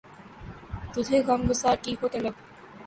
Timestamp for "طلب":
2.13-2.33